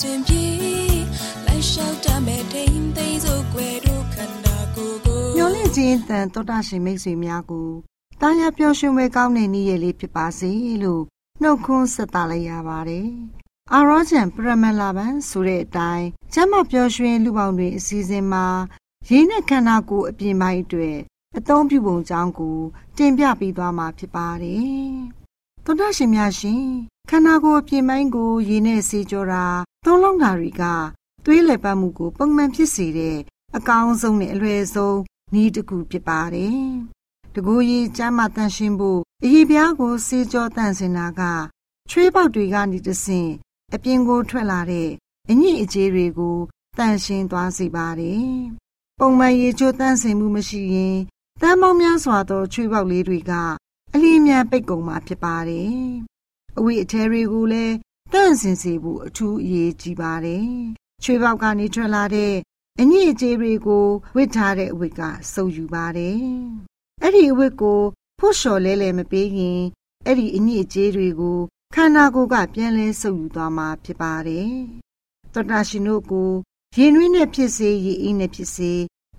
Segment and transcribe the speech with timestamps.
[0.00, 0.44] စဉ်အဆွင်ပြေ
[1.46, 7.68] လိုက်လျှောက်တမဲ့ထိန်သိမ်းစို့ွယ်တို့ခန္ဓာကိုယ်ကိုညှို့လင့်ခြင်းတန်တော်တာရှင်မိတ်ဆွေများကို
[8.20, 10.50] တာယာပျော်ရွှင်ဝဲကောင်းတဲ့နေ့ရက်လေးဖြစ်ပါစေ
[10.82, 11.02] လို့
[11.42, 13.08] နှုတ်ခွန်းဆက်သလိုက်ရပါတယ်။
[13.72, 18.46] အာရောချံပရမလာဘန်ဆိုတဲ့အတိုင်းကျမ်းမပျော်ရွှင်လူပေါင်းတွေအစည်းအဝေးမှာ
[19.08, 20.98] ရင်းနဲ့ခန္ဓာကိုယ်အပြင်ပိုင်းအတွက်
[21.38, 22.58] အသုံးပြုပုံကြောင်းကို
[22.96, 24.90] တင်ပြပေးသွားမှာဖြစ်ပါတယ်။
[25.64, 26.66] သောတာရှင်များရှင်
[27.10, 29.44] ခန္ဓာကိုယ်အပြင်ပိုင်းကိုရင်းနဲ့စေကြောတာ
[29.84, 30.62] သုံးလုံးတာတွေက
[31.24, 33.18] သွေးလည်ပတ်မှုကိုပုံမှန်ဖြစ်စေတဲ့
[33.56, 34.98] အကောင်းဆုံးနဲ့အလွယ်ဆုံး
[35.34, 36.60] နည်းတစ်ခုဖြစ်ပါတယ်။
[37.34, 41.22] တကူကြီးကျမ်းမာတန်ရှင်းဖို့အရေးပြားကိုစေကြောတန့်စင်တာက
[41.90, 43.30] ချွေးပေါက်တွေကနေတဆင့်
[43.74, 44.90] အပြင်ကိုထွက်လာတဲ့
[45.30, 46.38] အညစ်အကြေးတွေကို
[46.78, 48.26] တန့်ရှင်းသွားစေပါတယ်။
[48.98, 50.96] ပုံမှန်ရေချိုးတန့်စင်မှုမရှိရင်
[51.40, 53.32] တမ်းပေါင်းများစွာသောချွေးပေါက်လေးတွေက
[53.94, 55.76] အလျင်မြန်ပိတ်ကုန်မှာဖြစ်ပါတယ်။
[56.58, 57.74] အဝိအထည်တွေကိုလည်း
[58.12, 60.46] တန့်စင်စေဖို့အထူးအရေးကြီးပါတယ်။
[61.02, 62.34] ချွေးပေါက်ကနေထွက်လာတဲ့
[62.80, 63.86] အညစ်အကြေးတွေကို
[64.16, 65.00] ဝစ်ထားတဲ့အဝိက
[65.32, 66.18] စုပ်ယူပါတယ်။
[67.02, 67.80] အဲ့ဒီအဝိကို
[68.18, 69.62] ဖို့လျှော်လဲလဲမပေးရင်
[70.06, 71.38] အဲ့ဒီအညစ်အကြေးတွေကို
[71.74, 74.50] ခန္ဓာကိုယ်ကပြန်လဲဆုပ်ယူသွားမှာဖြစ်ပါတယ်။
[75.32, 76.30] သောတာရှင်တို့ကို
[76.76, 78.72] ရင်နှွေးနဲ့ဖြစ်စေရေအင်းနဲ့ဖြစ်စေ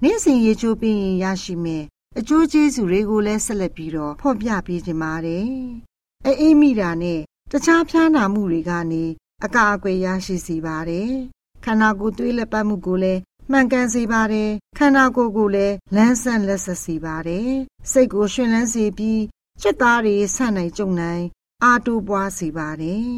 [0.04, 1.84] နေ့စဉ်ရေချိုးပြီးရင်ရရှိမယ်
[2.20, 5.48] အကျိုးကျေးဇူးတွေကိုလည်းဆက်လက်ပြီးတော့ဖော်ပြပေးခြင်းပါတယ်။
[6.26, 7.20] အအိမ်မိတာနဲ့
[7.52, 9.04] တခြားဖျားနာမှုတွေကနေ
[9.46, 11.12] အကာအကွယ်ရရှိစေပါတယ်။
[11.64, 17.52] ခန္ဓာကိုယ်သွေးလက်ပတ်မှုကိုလည်းမှန်ကန်စေပါတယ်ခန္ဓာကိုယ်ကိုလည်းလန်းဆန့်လက်ဆက်စေပါတယ်
[17.92, 19.24] စိတ်ကိုရှင်လန်းစေပြီး
[19.62, 21.24] စိတ်သားတွေဆန့်နိုင်ကြုံနိုင်
[21.64, 23.12] အာတိုးပွားစေပါတယ်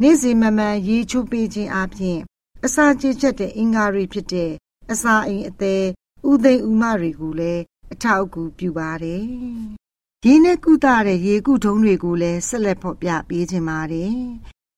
[0.00, 2.18] နေ့စဉ်မမှန်ရေချိုးပေးခြင်းအပြင်
[2.64, 4.52] အစာကြေချက်တဲ့အင်္ဂါတွေဖြစ်တဲ့
[4.92, 5.84] အစာအိမ်အသေး
[6.30, 7.62] ဥသိမ်ဥမတွေကိုလည်း
[7.92, 9.24] အထောက်အကူပြုပါတယ်
[10.26, 14.14] ရေနဲ့ကုသတဲ့ရေကုထုံးတွေကိုလည်းဆက်လက်ဖော်ပြပေးခြင်းပါတယ်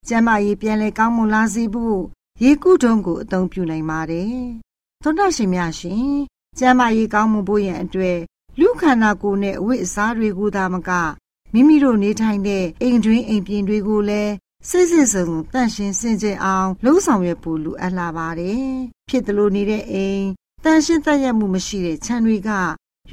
[0.08, 1.98] ကျမ်းမာရေးပြန်လည်ကောင်းမွန်လာစေဖို့
[2.42, 4.36] ရေကူးတုံးကိုအသုံးပြုနိုင်ပါတယ်။
[5.02, 6.06] သောတာရှင်များရှင်
[6.58, 8.18] ကျမ်းမာရေးကောင်းမှုဖို့ရန်အတွက်
[8.58, 10.90] လူခန္ဓာကိုယ်နဲ့အဝိအစားတွေကိုသာမက
[11.52, 14.32] မိမိတို့နေထိုင်တဲ့အိမ်တွင်းအိမ်ပြင်တွေကိုလည်း
[14.68, 18.66] စစ်စစ်စုံတန့်ရှင်းစင်ကြယ်အောင်လှုံ့ဆော်ရဖို့လိုအပ်လာပါတယ်။
[19.08, 20.24] ဖြစ်သလိုနေတဲ့အိမ်
[20.64, 22.50] တန့်ရှင်းသက်ရမှုမရှိတဲ့ခြံတွေက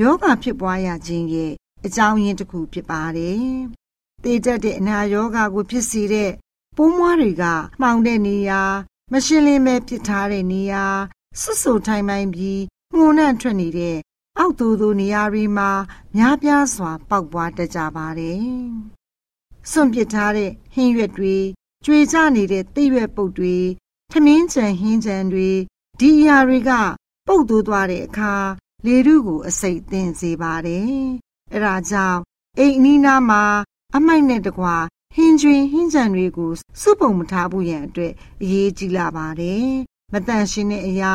[0.02, 1.54] ယောဂဖြစ်ပွားရခြင်းရဲ့
[1.86, 3.44] အကြောင်းရင်းတစ်ခုဖြစ်ပါတယ်။
[4.24, 6.32] တေးတက်တဲ့အနာယောဂါကိုဖြစ်စေတဲ့
[6.76, 7.44] ပိုးမွားတွေက
[7.82, 8.62] မှောင်တဲ့နေရာ
[9.12, 10.86] မရှင်းလင်းပဲဖြစ်ထားတဲ့နေရာ
[11.40, 12.62] ဆွဆူထိုင်ပိုင်းပြီး
[12.96, 13.98] မှုန်နှံ့ထွက်နေတဲ့
[14.38, 15.72] အောက်သူသူနေရာတွေမှာ
[16.16, 18.44] များပြားစွာ ပေါက်ပွားတတ်ကြပါတယ်။
[19.70, 21.36] စွန့်ပစ်ထားတဲ့ဟင်းရွက်တွေ
[21.86, 23.58] ကျွေကြနေတဲ့သိရွက်ပုတ်တွေ
[24.12, 25.50] ထမင်းချံဟင်းချံတွေ
[26.00, 26.72] ဒီအရာတွေက
[27.28, 28.34] ပုတ်သွးသွားတဲ့အခါ
[28.86, 31.04] လေထုကိုအစိတ်သင်စေပါတယ်။
[31.54, 32.20] အဲဒါကြောင့်
[32.60, 33.44] အိမ်အနီးနားမှာ
[33.96, 34.76] အမိုက်နဲ့တကွာ
[35.16, 36.52] ဟင်းကျွင်းဟင်းချံတွေကို
[36.82, 39.68] စုပုံမထားဘူးရန်အတွက်အရေးကြီးလာပါတယ်။
[40.14, 41.14] မတန့်ရှင်းတဲ့အရာ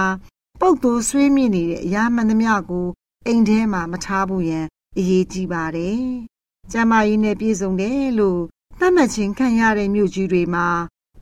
[0.60, 2.88] ပုတ်သွိုးဆွေးမြင့်နေတဲ့အရာမှန်သမျှကို
[3.26, 4.66] အိမ်ထဲမှာမထားဘူးရန်
[4.98, 6.00] အရေးကြီးပါတယ်။
[6.72, 8.42] ကျမကြီးနဲ့ပြည်စုံတယ်လို့
[8.80, 10.68] သတ်မှတ်ခြင်းခံရတဲ့မြို့ကြီးတွေမှာ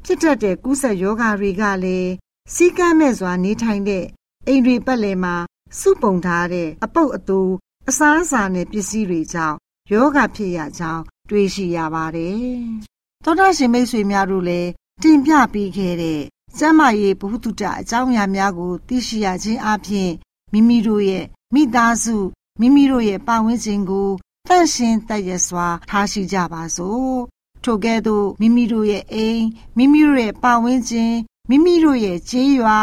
[0.04, 2.10] ဖြစ်တတ်တဲ့ကူးစက်ရောဂါတွေကလည်း
[2.54, 4.04] စီးကမ်းမဲ့စွာနေထိုင်တဲ့
[4.46, 5.34] အိမ်တွေပတ်လည်မှာ
[5.78, 7.40] စုပုံထားတဲ့အပုတ်အတူ
[7.88, 9.56] အစားအစာနဲ့ပစ္စည်းတွေကြောင့်
[9.92, 12.36] ယောဂဖြစ်ရကြောင်းတွေးရှိရပါတယ်။
[13.24, 14.70] သောတာရှင်မိတ်ဆွေများတို့လည်း
[15.02, 16.22] တင်ပြပေးခဲ့တဲ့
[16.58, 20.10] ကျမ်းမာရေးဘုဟုတုတအကြောင်းအရာများကို သိရှိရခြင်းအပြင်
[20.52, 21.24] မိမိတို့ရဲ့
[21.54, 22.16] မိသားစု
[22.60, 24.10] မိမိတို့ရဲ့ပတ်ဝန်းကျင်ကို
[24.48, 27.18] တန့်ရှင်းတည့်ရစွာထားရှိကြပါစို့
[27.64, 29.44] ထိုကဲ့သို့မိမိတို့ရဲ့အိမ်
[29.76, 31.14] မိမိတို့ရဲ့ပတ်ဝန်းကျင်
[31.50, 32.78] မိမိတို့ရဲ့ကျေးရွာ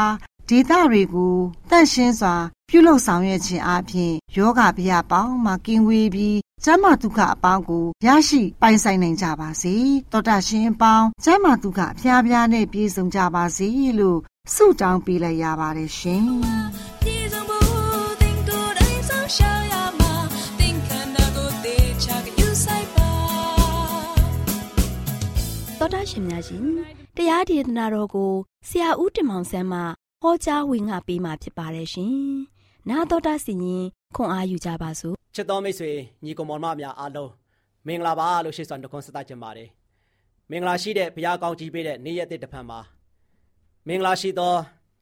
[0.50, 1.36] ဒေသတွေကို
[1.70, 2.36] တန့်ရှင်းစွာ
[2.70, 9.76] ပြုလုပ်ဆောင်ရွက်ခြင်းအပြင်ယောဂဗျာပေါင်းမှကင်းဝေးပြီးကျမ်းမာဒုက္ခအပေါင်းကိုရရှိပိုင်ဆိုင်နိုင်ကြပါစေ
[10.12, 13.68] တောတာရှင်အပေါင်းကျမ်းမာဒုက္ခအဖျားဖျားနဲ့ပြည့်စုံကြပါစေ
[14.00, 14.20] လို့
[14.54, 16.26] ဆုတောင်းပေးလိုက်ရပါတယ်ရှင်
[25.80, 26.64] တော်တာရှင်များရှင်
[27.18, 28.34] တရားဒေသနာတော်ကို
[28.68, 29.82] ဆရာဦးတင်မောင်ဆန်းမှ
[30.23, 32.15] ဟောကြားဝင်ငါပေးมาဖြစ်ပါတယ်ရှင်။
[32.89, 33.85] 나တော်တာစီရင်
[34.17, 35.91] ခွန်အားယူကြပါစို့ချစ်တော်မိတ်ဆွေ
[36.25, 37.31] ညီကောင်မောင်မများအားလုံး
[37.87, 39.69] မင်္ဂလာပါလို့ရှိစွာနှုတ်ခွန်းဆက်သကြပါတယ်။
[40.51, 42.81] မင်္ဂလာရှိတဲ့ဘုရားကောင်းကြီးပေးတဲ့နေ့ရက်တစ်တစ်ဖန်မှာ
[43.89, 44.55] မင်္ဂလာရှိသော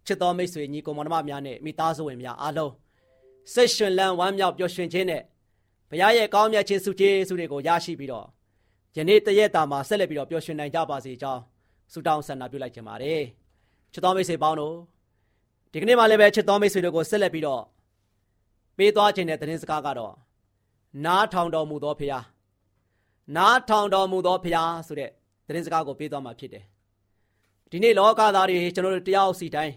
[0.06, 2.72] ချစ်တော်မိတ်ဆွေညီကောင်မောင်မများနဲ့မိသားစုဝင်များအားလုံး
[3.52, 5.22] စိတ်ရှင်လန်းဝမ်းမြောက်ပျော်ရွှင်ခြင်းနဲ့
[5.90, 8.26] ဘုရားရဲ့ကောင်းမြတ်ခြင်းစုကျေးဇူးတွေကိုရရှိပြီးတော့
[8.96, 11.40] ယနေ့တရက်တာမှာဆက်လက်ပြီးတော့ပျော်ရွှင်နိုင်ကြပါစေကြောင်း
[11.92, 13.22] ဆုတောင်းဆန္ဒပြုလိုက်ကြပါတယ်
[13.92, 14.76] ချစ်တော်မိတ်ဆွေပေါင်းတို့
[15.71, 17.63] ဒီကနေ့မှလည်းပဲချစ်တော်မိတ်ဆွေတို့ကိုဆက်လက်ပြီးတော့
[18.77, 20.13] ပေးသွားခြင်းတဲ့သတင်းစကားကတော့
[21.05, 22.19] နားထောင်တော်မူသောဖရာ
[23.37, 25.11] နားထောင်တော်မူသောဖရာဆိုတဲ့
[25.47, 26.63] သတင်းစကားကိုပေးသွားမှာဖြစ်တယ်
[27.71, 29.75] ဒီနေ့လောကသားတွေကျွန်တော်တို့တရားစီတိုင်း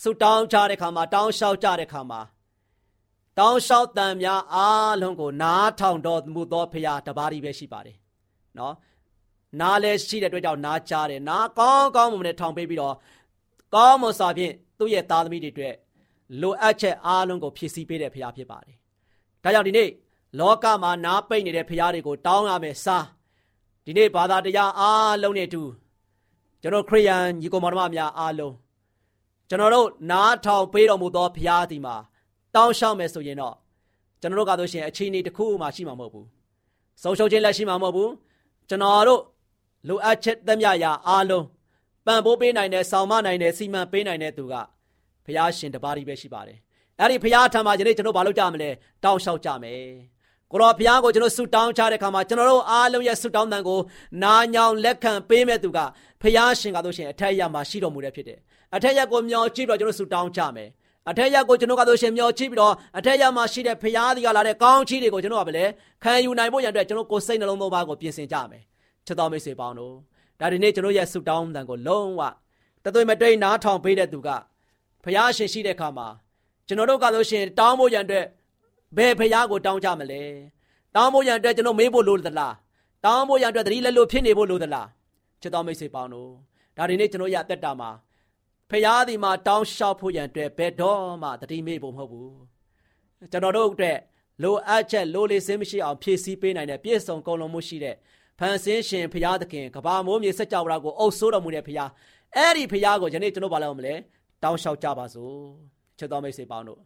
[0.00, 2.20] ဆုတောင်းကြတဲ့ခါမှာတောင်းလျှောက်ကြတဲ့ခါမှာ
[3.38, 7.96] တောင်းလျှောက်တန်များအားလုံးကိုနားထောင်တော်မူသောဖရာတပါးကြီးပဲရှိပါတယ်
[8.58, 8.74] နော်
[9.60, 12.94] နားလည်းရှိတဲ့အတွက်ကြောင့်နားကြားတယ်နားကောင်းကောင်းမွန်မွန်နဲ့ထောင်ပေးပြီးတော့
[13.74, 15.74] ကောင်းမွန်စွာဖြင့် သူ့ရဲ့သားသမီးတွေအတွက်
[16.40, 18.76] လိုအပ်ချက်အားလုံးကိုဖြည့်ဆည်းပေးတဲ့ဖရားဖြစ်ပါတယ်
[19.42, 19.88] ဒါကြောင့်ဒီနေ့
[20.38, 23.06] လောကမှာနားပိတ်နေတဲ့ဖရားတွေကိုတောင်းရမယ်စား
[23.84, 25.62] ဒီနေ့ဘာသာတရားအားလုံးနဲ့တူ
[26.62, 28.54] ကျွန်တော်ခရိယန်ညီကောင်မောင်မများအားလုံး
[29.48, 31.96] ကျွန်တော်တို့နားထောင်ပေးတော်မူသောဖရားဒီမှာ
[32.54, 33.54] တောင်းလျှောက်မယ်ဆိုရင်တော့
[34.20, 36.26] ကျွန်တော်တို့ကဆိုရှင်အခြေအနေတစ်ခုမှရှိမှာမဟုတ်ဘူး
[37.02, 38.10] ဆုံးရှုံးခြင်းလည်းရှိမှာမဟုတ်ဘူး
[38.68, 39.22] ကျွန်တော်တို့
[39.88, 41.44] လိုအပ်ချက်သမျှရာအားလုံး
[42.06, 44.54] ပံ့ပိုးပေးနိုင်တဲ့ဆောင်မနိုင်တဲ့စီမံပေးနိုင်တဲ့သူက
[45.26, 46.58] ဘုရားရှင်တပါးကြီးပဲရှိပါတယ်
[47.00, 48.70] အဲ့ဒီဘုရားထံမှာယနေ့ကျွန်တော်ဘာလုပ်ကြမလဲ
[49.04, 49.82] တောင်းလျှောက်ကြမယ်
[50.52, 53.80] ကိုတော်ဘုရားကိုကျွန်တော်ဆုတောင်းချတဲ့အခါမှာကျွန်တော်တို့အားလုံးရဲ့ဆုတောင်းတန်ကို
[54.22, 55.78] နာညောင်လက်ခံပေးမဲ့သူက
[56.22, 58.38] ဘုရားရှင်ကတို့ရှင်အထက်ရမှာရှိတော်မူတဲ့ဖြစ်တယ်
[58.76, 60.68] အထက်ရက်ကိုမျောကြည့်ပြီးတော့ကျွန်တော်ဆုတောင်းကြမယ်
[61.10, 65.70] အထက်ရက်ကိုကျွန်တော်ကတို့ရှင်မျောကြည့်ပြီးတော့အထက်ရက်မှာရှိတဲ့ဘုရားသည်ကလာတဲ့ကောင်းချီးတွေကိုကျွန်တော်ကလည်း
[66.02, 68.62] ခံယူနိုင်ဖို့ရန်အတွက်ကျွန်တော်ကိုယ်စိတ်နှလုံးသုံးပါးကိုပြင်ဆင်ကြမယ်
[69.06, 69.94] ချစ်တော်မိတ်ဆွေပေါင်းတို့
[70.40, 72.20] ဒါဒီနေ့ကျွန်တော်ရဲ့ဆုတောင်းတန်ကိုလုံးဝ
[72.84, 74.28] တသွေးမတိန်နားထောင်ပေးတဲ့သူက
[75.04, 76.08] ဖះရှင်ရှိတဲ့အခါမှာ
[76.66, 78.26] ကျွန်တော်တို့ကဆိုရှင်တောင်းဖို့ရန်အတွက်
[78.96, 80.22] ဘယ်ဖះကိုတောင်းကြမလဲ
[80.94, 82.54] တောင်းဖို့ရန်အတွက်ကျွန်တော်မေးဖို့လိုသလား
[83.04, 84.88] တောင်းဖို့ရန်အတွက်သတိလက်လို့ဖြစ်နေဖို့လိုသလား
[85.40, 86.30] ချစ်တော်မိတ်ဆွေပေါင်းတို့
[86.76, 87.90] ဒါဒီနေ့ကျွန်တော်ရတက်တာမှာ
[88.70, 92.34] ဖះဒီမှာတောင်းလျှောက်ဖို့ရန်အတွက်ဘယ်တော့မှသတိမေ့ဖို့မဟုတ်ဘူး
[93.30, 93.98] ကျွန်တော်တို့အတွက်
[94.42, 97.96] လိုအပ်ချက်လိုလေစင်းမရှိအောင်ဖြည့်ဆည်းပေးနိုင်တဲ့ပြည့်စုံကုန်လုံးမှုရှိတဲ့
[98.38, 101.84] ဖန်ဆင်းရှင်ဖရာသခင်ကဘာမိုးမြေစัจ java ကိုအုပ်ဆိုးတော်မူတဲ့ဖရာ
[102.36, 103.94] အဲ့ဒီဖရာကိုယနေ့ကျွန်တော်ဗာလဲအောင်မလဲ
[104.42, 105.36] တောင်းလျှောက်ကြပါစို့
[105.98, 106.78] ချစ်တော်မိတ်ဆွေပေါင်းတို့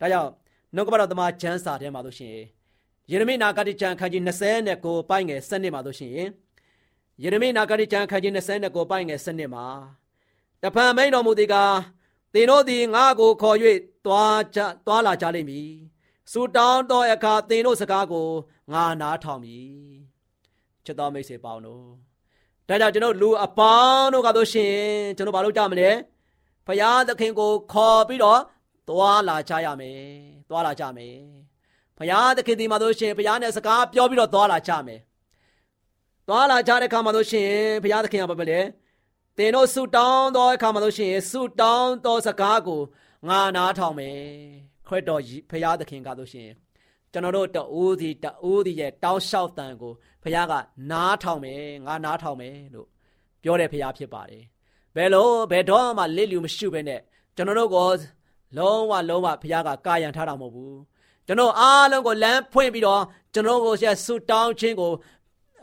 [0.00, 0.30] ဒါကြောင့်
[0.74, 2.36] နှုတ်ကပတော်သမားကျမ်းစာထဲမှာတို့ရှင်
[3.10, 4.22] ယေရမိနာဂတိကျမ်းခန်းကြီး
[4.66, 6.12] 29ပိုင်းငယ်7မှာတို့ရှင်
[7.22, 9.66] ယေရမိနာဂတိကျမ်းခန်းကြီး29ပိုင်းငယ်7မှာ
[10.62, 11.76] တဖန်မိန်တော်မူသည်ကား
[12.34, 13.56] သင်တို့သည်ငါ့ကိုခေါ်၍
[14.06, 15.70] တွားကြတွားလာကြလိမ့်မည်
[16.32, 18.28] ဆူတောင်းသောအခါသင်တို့စကားကို
[18.72, 19.68] ငါနားထောင်မည်
[20.84, 21.84] ချစ်တော်မိတ်ဆွေပေါင်းတို့
[22.68, 24.76] ဒါကြောင့်ကျွန်တော်လူအပေါင်းတို့ကတော့ရှင်
[25.16, 25.90] ကျွန်တော်ဘာလုပ်ကြမလဲ
[26.66, 28.40] ဖရာသခင်ကိုခေါ်ပြီးတော့
[28.88, 30.00] သွားလာကြရမယ်
[30.48, 31.16] သွားလာကြမယ်
[31.98, 35.00] ဖရာသခင်ဒီမှာတို့ရှင်ဖရာနဲ့စကားပြောပြီးတော့သွားလာကြမယ်
[36.28, 37.50] သွားလာကြတဲ့ခါမှာတို့ရှင်
[37.82, 38.60] ဖရာသခင်ကဘာပဲလဲ
[39.36, 42.80] သင်တို့ဆုတောင်းသောအခါမှာလို့ရှိရင်ဆုတောင်းသောစကားကို
[43.28, 44.18] ငါနားထောင်မယ်
[44.86, 46.54] ခရစ်တော်ဖရာသခင်ကလို့ရှိရင်
[47.12, 49.92] ကျွန်တော်တို့တအိုးစီတအိုးစီရဲ့တောင်းလျှောက်တန်ကို
[50.22, 50.52] ဖရာက
[50.90, 52.88] နားထောင်မယ်ငါနားထောင်မယ်လို့
[53.42, 54.44] ပြောတဲ့ဖရာဖြစ်ပါတယ်
[54.96, 57.00] ဘယ်လိုဘယ်တော့မှလစ်လျူမရှိဘဲနဲ့
[57.36, 57.90] ကျွန်တော်တို့ကို
[58.56, 60.78] လုံးဝလုံးဝဖရာကကာယံထားတာမဟုတ်ဘူး
[61.26, 63.02] ကျွန်တော်အားလုံးကိုလမ်းဖွင့်ပြီးတော့
[63.34, 64.92] ကျွန်တော်ကိုဆက်ဆုတောင်းခြင်းကို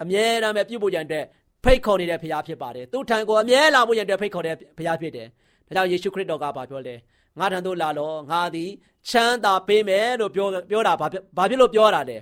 [0.01, 1.25] အမြဲတမ်းပဲပြုဖို့ရန်အတွက်
[1.63, 5.27] ဖိတ်ခေါ်နေတဲ့ဖရားဖြစ်ပါတယ်သူထံကိုအမြဲလာဖို့ရတဲ့ဖိတ်ခေါ်တဲ့ဖရားဖြစ်တယ်
[5.67, 6.95] ဒါကြောင့်ယေရှုခရစ်တော်ကပြောလဲ
[7.39, 8.69] ငါထံသို့လာတော့ငါသည်
[9.09, 11.07] ချမ်းသာပေးမယ်လို့ပြောပြောတာဘာ
[11.37, 12.17] ဘာဖြစ်လို့ပြောတာလဲ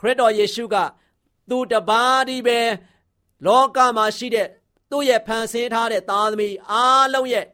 [0.00, 0.76] ခရစ်တော်ယေရှုက
[1.50, 2.60] သူတပါးဒီပဲ
[3.46, 4.48] လောကမှာရှိတဲ့
[4.92, 7.46] သူ့ရဲ့ဖန်ဆင်းထားတဲ့သားသမီးအားလုံးရဲ့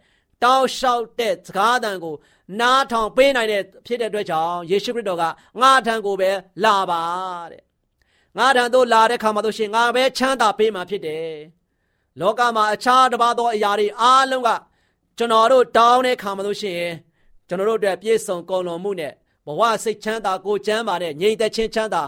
[0.45, 2.15] တောင်းလျှောက်တဲ့စကားတန်ကို
[2.61, 5.25] နားထောင်ပေးနိုင်တဲ့ဖြစ်တဲ့အတွက်ကြောင့်ယေရှုခရစ်တော်က
[5.61, 6.31] ငါထံကိုပဲ
[6.65, 7.03] လာပါ
[7.53, 7.63] တဲ့
[8.39, 11.29] ငါထံသို့လာတဲ့ခါမှာတို့ရှင်ငါပဲချမ်းသာပေးမှာဖြစ်တယ်
[12.21, 14.51] လောကမှာအခြားတစ်ပါးသောအရာတွေအားလုံးက
[15.19, 16.83] ကျွန်တော်တို့တောင်းတဲ့ခါမှာတို့ရှင်
[17.49, 19.13] ကျွန်တော်တို့အတွက်ပြည့်စုံကုန်လွန်မှုနဲ့
[19.47, 22.03] ဘဝစိတ်ချမ်းသာကိုကျမ်းမာတဲ့ငြိမ်သက်ခြင်းချမ်းသာ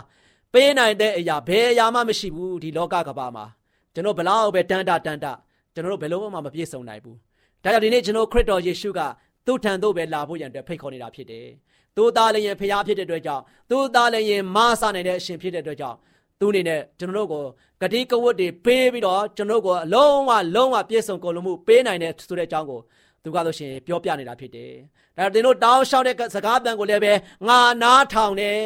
[0.53, 3.47] ပေးနိုင်တဲ့အရာဘယ်အရာမှမရှိဘူးဒီလောကကဘာမှာ
[3.95, 5.33] ကျွန်တော်ဘလောက်ပဲတန်တာတန်တာ
[5.75, 7.17] ကျွန်တော်တို့ဘယ်လို့မှမပြည့်စုံနိုင်ဘူး
[7.63, 9.01] ဒါကြောင့်ဒီနေ့ကျွန်တော်ခရစ်တော်ယေရှုက
[9.47, 11.47] သူ့ထံသို့ပဲလာဖို့ရန်အတွက်ဖိတ်ခေါ်နေတာဖြစ်တယ်။
[11.97, 15.97] သူသားလည်းရင်ဖျားဖြစ်တဲ့အတွက်ကြောင့်သူသားလည်းရင်မဆနိုင်တဲ့အရှင်ဖြစ်တဲ့အတွက်ကြောင့်
[16.41, 17.45] သူအနေနဲ့ကျွန်တော်တို့ကို
[17.81, 22.81] ဂတိကဝတ်တွေပေးပြီးတော့ကျွန်တော်တို့ကိုအလုံးဝလုံးဝပြည့်စုံကုန်လုံးမှုပေးနိုင်တဲ့ဆိုတဲ့အကြောင်းကို
[23.23, 24.73] သူကဆိုရှင်ပြောပြနေတာဖြစ်တယ်။
[25.17, 27.13] ဒါသင်တို့တောင်းလျှောက်တဲ့စကားတန်ကိုလည်းပဲ
[27.49, 28.59] ငါနားထောင်တယ်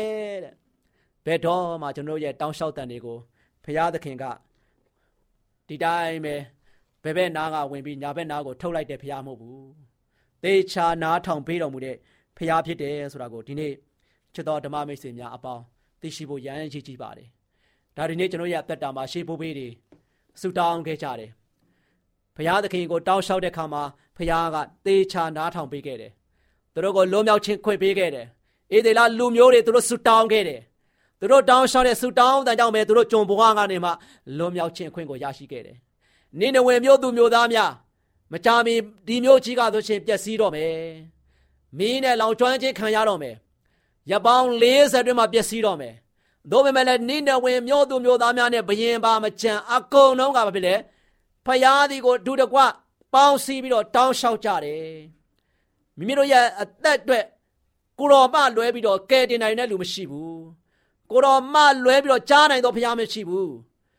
[0.45, 0.55] တဲ့။
[1.27, 3.19] ဘယ်တော့မှကျွန်တော်ရဲ့တောင်းလျှောက်တန်တွေကို
[3.65, 4.25] ဖရာသခင်က
[5.69, 6.35] ဒီတိုင်းပဲ
[7.05, 9.65] ဘယ်ဘက်နားကဝင်ပြီးညာဘက်နားကိုထုတ်လိုက်တဲ့ဖရာမဟုတ်ဘူး။
[10.43, 11.97] သေချာနားထောင်ပေးတော်မူတဲ့
[12.37, 13.73] ဖရာဖြစ်တယ်ဆိုတာကိုဒီနေ့
[14.35, 15.63] ချစ်တော်ဓမ္မမိတ်ဆွေများအပေါင်း
[16.01, 17.29] သိရှိဖို့ရန်ရည်ကြီးပါတယ်။
[17.97, 19.69] ဒါဒီနေ့ကျွန်တော်ရဲ့အသက်တာမှာရှေးဖို့ပေးတွေ
[20.41, 21.31] ဆုတောင်းခဲ့ကြတယ်။
[22.37, 23.83] ဖရာသခင်ကိုတောင်းလျှောက်တဲ့ခါမှာ
[24.17, 24.57] ဖရာက
[24.87, 26.13] သေချာနားထောင်ပေးခဲ့တယ်။
[26.73, 28.27] သူတို့ကိုလွန်မြောက်ခြင်းခွင့်ပေးခဲ့တယ်။
[28.73, 30.61] အေဒေလာလူမျိုးတွေသူတို့ဆုတောင်းခဲ့တယ်။
[31.21, 33.91] သူတို့တောင်းလျှောက်တဲ့ဆုတောင်းတဲ့ကြောင့်ပဲသူတို့ကြုံဘဝကနေမှ
[34.39, 35.77] လွန်မြောက်ခြင်းခွင့်ကိုရရှိခဲ့တယ်။
[36.39, 37.71] နိနဝေမျိုးသူမျိုးသားများ
[38.33, 38.75] မကြမီ
[39.07, 40.75] ဒီမျိုးကြီးကဆိုရှင်ပျက်စီးတော့မယ်။
[41.79, 43.35] မင်းနဲ့လောင်ကျွမ်းခြင်းခံရတော့မယ်။
[44.11, 45.95] ရပောင်း40အတွင်းမှာပျက်စီးတော့မယ်။
[46.51, 50.75] သို့ပေမဲ့လည်းနိနဝေမျိုးသူမျိုးသားများနဲ့ဘယင်ပါမကြံအကုန်လုံးကဘာဖြစ်လဲ။
[51.47, 52.59] ဖယားဒီကိုဒုတကွ
[53.15, 54.95] ပေါင်းစည်းပြီးတော့တောင်းလျှောက်ကြတယ်။
[55.97, 57.25] မိမိတို့ရဲ့အသက်အတွက်
[57.99, 60.41] ကိုတော်မလွဲပြီးတော့ကဲတင်နိုင်တဲ့လူမရှိဘူး။
[61.11, 63.51] ကိုတော်မလွဲပြီးတော့ကြားနိုင်တော့ဖယားမရှိဘူး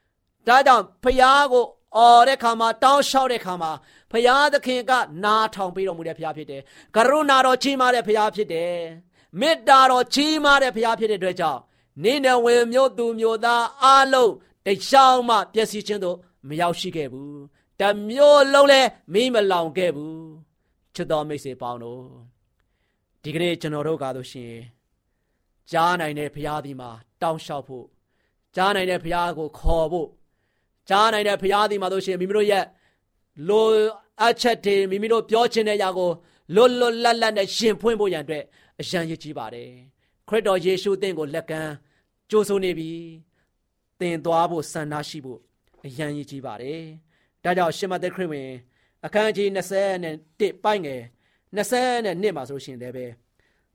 [0.47, 1.65] ။ဒါကြောင့်ဖယားကို
[1.97, 3.71] အော်တဲ့ခါမှာတောင်းလျှောက်တဲ့ခါမှာ
[4.11, 4.91] ဖရာသခင်က
[5.23, 6.61] နားထောင်ပေးတော်မူတဲ့ဖရာဖြစ်တယ်။
[6.95, 8.73] ကရုဏာတော်ကြီးမားတဲ့ဖရာဖြစ်တယ်။
[9.39, 11.59] မေတ္တာတော်ကြီးမားတဲ့ဖရာဖြစ်တဲ့အတွက်ကြောင့်
[12.03, 14.31] နေနဲ့ဝင်မျိုးသူမျိုးသားအားလုံး
[14.65, 17.35] တခြားမှပျက်စီးခြင်းတို့မရောက်ရှိခဲ့ဘူး။
[17.79, 20.17] တမျိုးလုံးလည်းမိမလောင်ခဲ့ဘူး။
[20.95, 22.01] ချစ်တော်မိတ်ဆွေပေါင်းတို့
[23.23, 24.61] ဒီကနေ့ကျွန်တော်တို့ကားလို့ရှိရင်
[25.71, 26.89] ကြားနိုင်တဲ့ဖရာဒီမှာ
[27.21, 27.85] တောင်းလျှောက်ဖို့
[28.55, 30.09] ကြားနိုင်တဲ့ဖရာကိုခေါ်ဖို့
[30.89, 32.65] ကြားနိုင်တဲ့ဖရာဒီမှာလို့ရှိရင်မိမိတို့ရဲ့
[33.49, 33.67] လို
[34.23, 36.09] အချက်တွေမိမိတို့ပြောချင်တဲ့အရာကို
[36.55, 38.43] လွတ်လွတ်လပ်လပ်နဲ့ရှင်ဖွင့်ဖို့ရန်အတွက်
[38.79, 39.69] အရန်ရည်ကြီးပါတယ်
[40.27, 41.71] ခရစ်တော်ယေရှုသင်ကိုလက်ကမ်း
[42.29, 42.91] ကြိုးဆိုနေပြီ
[43.99, 45.39] သင်သွားဖို့ဆန္ဒရှိဖို့
[45.85, 46.81] အရန်ရည်ကြီးပါတယ်
[47.43, 48.49] ဒါကြောင့်ရှင်မသက်ခရစ်ဝင်
[49.05, 49.47] အခန်းကြီး
[50.01, 51.01] 21ပိုက်ငယ်
[51.55, 53.05] 22မှာဆိုရှင်လည်းပဲ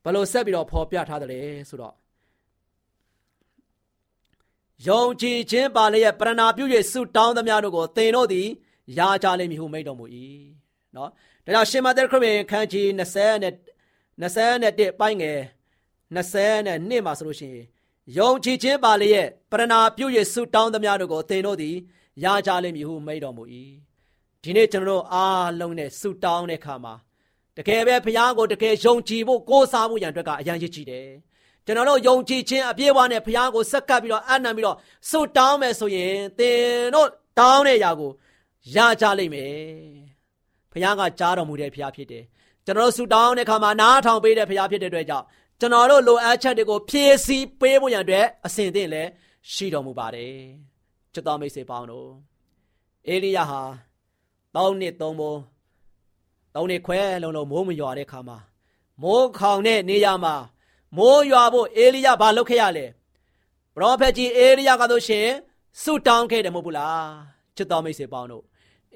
[0.05, 1.95] ဘလို့ဆက်ပြီးတော့ဖော်ပြထားတယ်လေဆိုတော့
[4.87, 8.47] ယုံကြည်ခြင်းပါလျက်ပရဏာပြု၍ဆုတောင်းသမျှတို့ကိုသင်တို့သည်
[8.99, 10.05] ရကြလိမ့်မည်ဟုမိန့်တော်မူ၏
[10.97, 11.11] နော်
[11.45, 13.55] ဒါကြောင့်ရှင်မသက်ခရစ်ဝင်ခန်းကြီး20နဲ့
[14.23, 15.39] 21ပိုင်းငယ်
[16.17, 17.67] 20နဲ့2မှာဆိုလို့ရှိရင်
[18.19, 21.77] ယုံကြည်ခြင်းပါလျက်ပရဏာပြု၍ဆုတောင်းသမျှတို့ကိုသင်တို့သည်
[22.25, 23.43] ရကြလိမ့်မည်ဟုမိန့်တော်မူ၏
[24.43, 26.95] ဒီနေ့ကျွန်တော်တို့အားလုံးနဲ့ဆုတောင်းတဲ့အခါမှာ
[27.61, 31.07] တကယ်ပဲဘုရားကိုတကယ်ယုံကြည်ဖို့ကိုးစားဖို့ရန်အတွက်ကအရန်ရည်ကြည်တယ်
[31.67, 34.77] ကျွန်တော်တို့ယုံကြည်ခြင်းအပြည့်အဝနဲ့ဘုရားကိုစက္ကပ်ပြီးတော့အနံပြီးတော့
[35.11, 36.61] ဆုတောင်းမယ်ဆိုရင်သင်
[36.95, 38.11] တို့တောင်းတဲ့အရာကို
[38.75, 39.55] ရကြလိမ့်မယ်
[40.73, 42.25] ဘုရားကကြားတော်မူတဲ့ဘုရားဖြစ်တယ်
[42.65, 45.27] ကျွန်တော်တို့ဆုတောင်းတဲ့အခါမှာနားထောင်ပေးတဲ့ဘုရားဖြစ်တဲ့အတွက်ကြောင့်
[45.61, 49.11] ကျွန်တော်တို့လိုအပ်ချက်တွေကိုဖြည့်ဆည်းပေးဖို့ရန်အတွက်အစဉ်သင့်လည်း
[49.53, 50.35] ရှိတော်မူပါတယ်
[51.13, 52.09] ချစ်တော်မိတ်ဆွေပေါင်းတို့
[53.09, 53.63] အေလိယဟာ
[54.55, 55.35] တောင်းနှစ်သုံးဘုံ
[56.55, 58.39] တောင်းနှစ်ခွဲလုံးလုံးမိုးမရွာတဲ့အခါမှာ
[59.03, 60.35] မိုးခေါင်တဲ့နေရာမှာ
[60.97, 62.87] မိုးရွာဖို့အေလိယဘာလုပ်ခဲ့ရလဲ
[63.75, 65.27] ပရောဖက်ကြီးအေလိယကဆိုရှင်
[65.83, 67.07] ဆုတောင်းခဲ့တယ်မဟုတ်ဘူးလား
[67.57, 68.45] ချစ်တော်မိတ်ဆွေပေါင်းတို့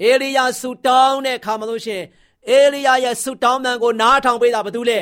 [0.02, 2.02] အေလိယဆုတောင်းတဲ့အခါမှာလို့ရှင်
[2.50, 5.00] အေလိယရဲ့ဆုတောင်းတန်ကိုနားထောင်ပေးတာဘာလို့လဲ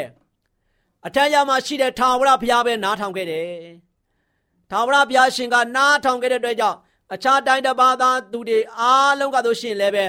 [1.06, 3.46] အထက်ရမှာရှိတဲ့ထာဝရဘုရားပဲနားထောင်ခဲ့တယ်
[4.70, 6.78] ထာဝရဘုရားရှင်ကနားထောင်ခဲ့တဲ့အတွက်ကြောင့်
[7.14, 10.04] အခြားတိုင်းတစ်ပါးသားသူတွေအားလုံးကဆိုရှင်လည်းပဲ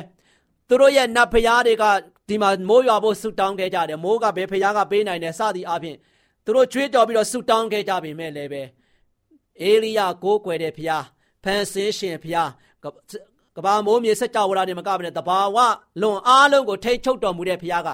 [0.68, 1.84] သူတို့ရဲ့နတ်ဖျားတွေက
[2.28, 5.98] ဒီမှာမိုးရွာဖို့ဆူတောင်းခဲ့ကြတယ်မိုးကဘယ်ဖျားကပေးနိုင်တယ်စသည်အပြင်
[6.46, 8.64] သူတို့ကြွေးကြော်ပြီးတော့ဆူတောင်းခဲ့ကြပေမဲ့လည်းပဲ
[9.62, 11.04] အေလိယကိုးကွယ်တဲ့ဖျား
[11.44, 12.50] ဖန်ဆင်းရှင်ဖျား
[13.56, 15.58] ကဘာမိုးမြေစက်ကြဝဠာတွေမကဘဲနဲ့တဘာဝ
[16.02, 17.90] လွန်အားလုံးကိုထိတ်ချုပ်တော်မူတဲ့ဖျားက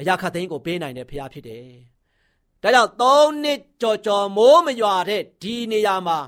[0.00, 1.66] အရာခတ်သိန်းကိုပေးနိုင်တဲ့ဖျားဖြစ်တယ်။
[2.62, 6.18] ဒါကြောင့်သုံးနှစ်ကြော်ကြော်မိုးမရွာတဲ့ဒီနေရာမှာ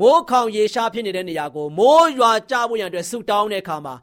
[0.00, 3.94] မိုးခေါင်ရေရှားဖြစ်နေတဲ့နေရာကိုမိုးရွာကြဖို့ရန်အတွက်ဆူတောင်းတဲ့အခါမှာ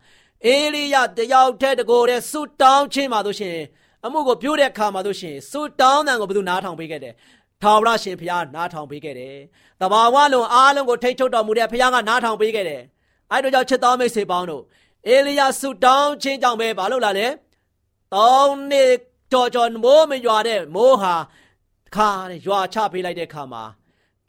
[0.45, 3.57] အေလိယတယောက်တည်းတကိုယ်တည်းဆူတောင်းခြင်းမှာတို့ရှင်
[4.05, 7.13] အမှုကိုပြုတဲ့အခါမှာတို့ရှင်ဆူတောင်းတဲ့ကိုဘယ်သူနားထောင်ပေးခဲ့တယ်
[7.61, 9.35] ထာဝရရှင်ဘုရားနားထောင်ပေးခဲ့တယ်။
[9.81, 12.81] တဘာဝလုံးအားလုံးကိုထိတ်ထုတ်တော်မူတဲ့ဘုရားကနားထောင်ပေးခဲ့တယ်။
[13.31, 14.63] အဲဒါကြောင့်ချစ်တော်မိတ်ဆွေပေါင်းတို့
[15.07, 17.27] အေလိယဆူတောင်းခြင်းကြောင့်ပဲဘာလို့လာလဲ။
[18.15, 18.83] တောင်းနေ
[19.33, 21.15] တော်တော်မိုးမရွာတဲ့မိုးဟာ
[21.95, 22.09] ခါ
[22.45, 23.63] ရွာချပေးလိုက်တဲ့အခါမှာ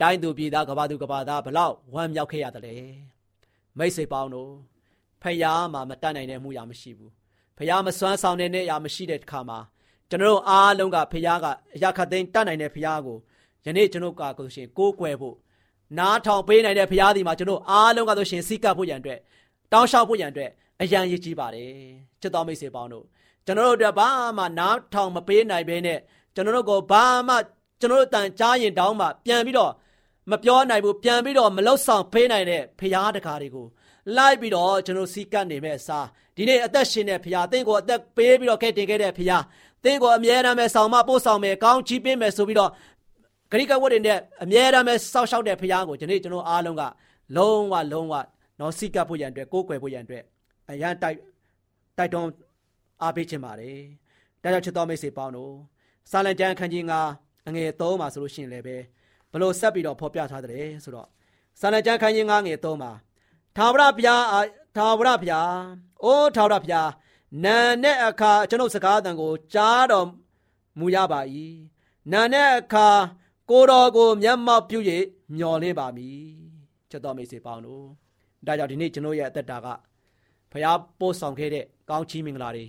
[0.01, 2.77] တိုင်းသူပြည်သားကဘာသူကဘာသားဘလောက်ဝမ်းမြောက်ခဲ့ရတယ်လေ
[3.79, 4.51] မိတ်ဆွေပေါင်းတို့
[5.23, 7.13] ဖယားမှာမတတ်နိုင်တဲ့အမှုရာမရှိဘူး
[7.59, 9.59] ဖယားမစွမ်းဆောင်တဲ့နေရာမရှိတဲ့အခါမှာ
[10.11, 13.19] ကျွန်တော်တို့အားလုံးကဖယားကအရာခတ်သိမ်းတတ်နိုင်တဲ့ဖယားကို
[13.65, 15.37] ယနေ့ကျွန်တော်ကကိုရှင်ကိုးကွယ်ဖို့
[15.99, 19.19] နားထောင်ပေးနိုင်တဲ့ဖယားဒီမှာကျွန်တော်အားလုံးကဆိုရှင်စိတ်ကပ်ဖို့ရန်အတွက်
[19.73, 20.51] တောင်းလျှောက်ဖို့ရန်အတွက်
[20.83, 21.69] အရန်ရည်ကြီးပါတယ်
[22.21, 23.05] ချစ်တော်မိတ်ဆွေပေါင်းတို့
[23.47, 24.09] ကျွန်တော်တို့အတွက်ဘာ
[24.39, 25.99] မှနားထောင်မပေးနိုင်ဘဲနဲ့
[26.35, 27.35] ကျွန်တော်တို့ကိုဘာမှ
[27.81, 29.73] ကျွန်တော်တို့တန်ကြားရင်တောင်းမှပြန်ပြီးတော့
[30.31, 33.67] မပြောနိုင်ဘူးပြန်ပြီးတော့မလောက်ဆောင်ဖေးနိုင်တဲ့ဖရာတကားတွေကို
[34.17, 39.39] လိုက်ပြီးတော့ကျွန်တော်စီကတ်နေမဲ့အစားဒီနေ့အသက်ရှင်တဲ့ဖရာသင်ကိုအသက်ပေးပြီးတော့ခဲ့တင်ခဲ့တဲ့ဖရာ
[39.85, 42.71] သင်ကိုအမြဲတမ်းပဲဆောင်မပို့ဆောင်မယ်ကောင်းချီးပေးမယ်ဆိုပြီးတော့
[43.51, 46.83] ဂရိကဝတ်တွေနဲ့အမြဲတမ်းပဲစောက်ရှောက်တဲ့ဖရာကိုဒီနေ့ကျွန်တော်အားလုံးက
[47.37, 48.15] လုံးဝလုံးဝ
[48.61, 50.25] နော်စီကတ်ဖို့ရန်အတွက်ကိုးကွယ်ဖို့ရန်အတွက်
[50.71, 51.17] အရန်တိုက်
[51.99, 52.29] တိုက်တွန်း
[53.03, 53.77] အားပေးခြင်းပါတယ်
[54.43, 55.53] ဒါကြောင့်ချစ်တော်မိတ်ဆွေပေါင်းတို့
[56.11, 56.85] စာလံကျမ်းခန်းကြီး
[57.17, 58.77] 9အငယ်3မှာဆိုလို့ရှိရင်လည်းပဲ
[59.33, 61.09] ဘလို့ဆက်ပြီးတော့ဖော်ပြထားတယ်ဆိုတော့
[61.61, 62.93] စာလံကျမ်းခန်းကြီး9ငယ်3မှာ
[63.57, 64.25] ထာဝရဘုရား
[64.77, 65.55] ထာဝရဘုရား
[66.05, 66.91] အိုးထာဝရဘုရား
[67.45, 70.07] နာနဲ့အခါကျွန်ုပ်စကားအတန်ကိုကြားတော်
[70.79, 71.21] မူရပါ၏
[72.13, 72.89] နာနဲ့အခါ
[73.51, 74.79] ကိုတော်ကိုမျက်မှောက်ပြု၍
[75.37, 76.21] မျော်လင့်ပါမည်
[76.91, 77.85] ချက်တော်မိတ်ဆွေပေါင်းတို့
[78.47, 79.67] ဒါကြောင့်ဒီနေ့ကျွန်တော်ရဲ့အသက်တာက
[80.53, 82.65] ဘုရားပို့ဆောင်ခဲ့တဲ့ကောင်းချီးမင်္ဂလာတွေ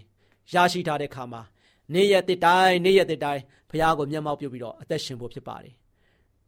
[0.53, 1.41] ရရှိထားတဲ့ခါမှာ
[1.93, 5.73] နေ့ရက်တစ်တိုင်းနေ့ရက်တစ်တိုင်းဘုရားကိုမျက်မှောက်ပြုပြီးတော့အသက်ရှင်ဖို့ဖြစ်ပါတယ်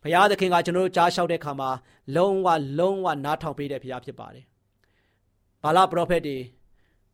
[0.03, 1.69] ဘုရားသခင်ကကျွန်တော်တို့ကြားလျှောက်တဲ့ခါမှာ
[2.15, 2.47] လုံးဝ
[2.79, 4.45] လုံးဝနားထောင်ပေးတဲ့ဘုရားဖြစ်ပါတယ်။
[5.63, 6.37] ဘာလပရောဖက်တွေ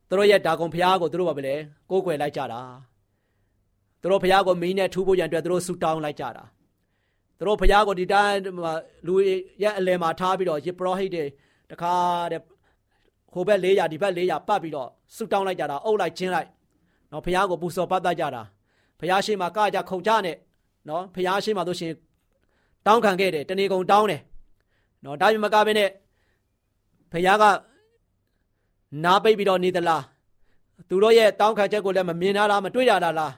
[0.08, 1.56] သူတို့ရဲ့ဒါကုံဘုရားကိုသူတို့ဘာပဲလဲ
[1.90, 2.62] ကိုးကွယ်လိုက်ကြတာ။
[4.02, 6.44] သူတို့ဘုရားကိုမင်းနဲ့ထူဖို့ရန်အတွက်သူတို့ဆူတောင်းလိုက်ကြတာ။
[7.38, 8.38] သူတို့ဘုရားကိုဒီတိုင်း
[9.08, 9.14] လူ
[9.64, 11.26] ရဲ့အလယ်မှာထားပြီးတော့ယေပရောဟိတ်တွေ
[11.72, 11.94] တခါ
[12.32, 12.42] တဲ့
[13.34, 16.48] ဟိုဘက်400ဒီဘက်400ပတ်ပြီးတော့ဆူတောင်းလိုက်ကြတာအုပ်လိုက်ချင်းလိုက်
[17.12, 18.44] နော်ဘုရားကိုပူဇော်ပတ်တတ်ကြတာ
[19.00, 20.38] ဘုရားရှိခိုးမှာကကြခုံကြနဲ့
[20.90, 21.94] နော်ဘုရားရှိခိုးမှာတို့ရှင်
[22.90, 24.22] တောင်းခံခဲ့တယ်တဏီကုံတောင်းတယ်
[25.04, 25.90] နော်ဒါပေမဲ့မကဘဲနဲ့
[27.12, 27.44] ဖခင်က
[29.04, 30.04] နားပိတ်ပြီးတော့နေသလား
[30.90, 33.34] သူတို့ရဲ့တောင်းခံချက်ကိုလည်းမမြင်ရလားမတွေ့ရတာလား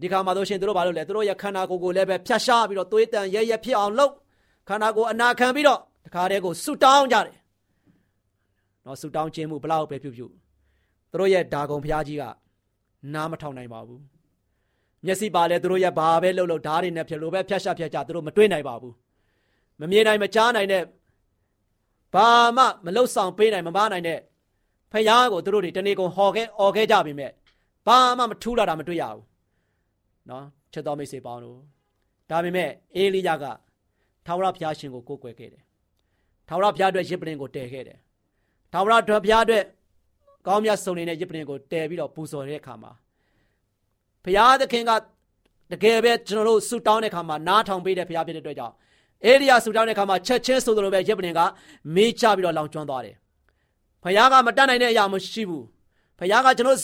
[0.00, 4.12] ဒီခါမှာတို့ရှင်သူတို့ဘာလုပ်လဲသူတို့ရဲ့ခန္ဓာကိုယ်ကိုလည်းပဲဖြတ်ရှားပြီးတော့သွေးတန်ရဲရဲဖြစ်အောင်လုပ်
[4.68, 7.34] ခန္ဓာကိုယ်အနာခံပြီးတော့တခါတည်းကိုဆူတောင်းကြတယ်
[8.84, 10.26] နော်ဆူတောင်းခြင်းမှုဘလောက်ပဲပြုပြု
[11.10, 12.24] သူတို့ရဲ့ဓာကုံဖျားကြီးက
[13.14, 14.15] နားမထောင်နိုင်ပါဘူး
[15.06, 18.94] မျက်စိပါလဲသူတို့ရဲ့ဘာပဲလှုပ်လှုပ်ဓာတ်တွေနဲ့ဖြစ်လို့ပဲဖြတ်ရှဖြတ်ကြသူတို့မတွေ့နိုင်ပါဘူး
[19.80, 20.82] မမြင်နိုင်မကြားနိုင်တဲ့
[22.14, 24.18] ဘာမှမလှုပ်ဆောင်ပေးနိုင်မမနိုင်တဲ့
[24.92, 27.30] ဖယားကိုသူတို့တွေတနေ့ကုန်ဟော်ခဲ့អော်ခဲ့ကြပြီမဲ့
[27.86, 29.22] ဘာမှမထူးလာတာမတွေ့ရဘူး
[30.30, 31.58] နော်ချက်တော်မိတ်ဆွေပေါင်းတို့
[32.30, 33.44] ဒါပေမဲ့အေလိယက
[34.26, 35.62] ထာဝရဘုရားရှင်ကိုကိုးကွယ်ခဲ့တယ်
[36.48, 37.98] ထာဝရဘုရားအတွက်ရစ်ပလင်ကိုတည်ခဲ့တယ်
[38.72, 39.64] ထာဝရဘုရားအတွက်
[40.46, 42.92] ကောင်းမြတ်ဆုံးနေတဲ့ရစ်ပလင်ကိုတည်ပြီးတော့ပူဇော်တဲ့အခါမှာ
[44.26, 44.90] ဘုရားသခင်က
[45.72, 48.74] တကယ်ပဲကျွန်တော်တို့ဆူတောင်းတဲ့ခါမှာနားထောင်ပေးတဲ့ဘုရားဖြစ်တဲ့အတွက်ကြောင့်
[49.24, 51.40] အေလိယဆူတောင်းတဲ့ခါမှာချက်ချင်းဆိုသလိုပဲယေပလင်က
[51.94, 53.14] မေးချပြီးတော့လောင်ကျွမ်းသွားတယ်။
[54.02, 55.64] ဘုရားကမတတ်နိုင်တဲ့အရာမရှိဘူး။
[56.18, 56.78] ဘုရားကကျွန်တော်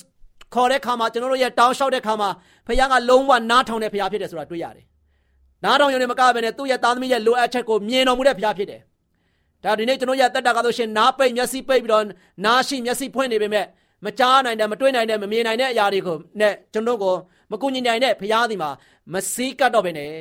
[0.54, 2.28] ခေါ်တဲ့ခါမှာကျွန်တော်တို့ရဲ့တောင်းလျှောက်တဲ့ခါမှာ
[2.66, 4.84] ဘုရားကလုံးဝနားထောင်တဲ့ဘုရားဖြစ်တယ်ဆိုတာတွေ့ရတယ်။
[5.64, 8.80] နားထောင်ရုံနဲ့မကဘဲနဲ့သူ့ရဲ့သားသမီးရဲ့လိုအပ်ချက်ကိုမြင်တော်မူတဲ့ဘုရားဖြစ်တယ်။
[9.64, 12.04] ဒါဒီနေ့ကျွန်တော်ရဲ့တက်တာကဆိုရှင်နားပိတ်မျက်စိပိတ်ပြီးတော့
[12.44, 13.66] နားရှိမျက်စိဖွင့်နေပေမဲ့
[14.04, 17.14] မကြားနိုင်တဲ့မတွေ့နိုင်တဲ့မမြင်နိုင်တဲ့အရာတွေကိုနဲ့ကျွန်တော်ကို
[17.50, 18.70] မကူညီနိုင်တဲ့ဘုရားသည်မှာ
[19.12, 20.12] မစည်းကတ်တော့ပဲနဲ့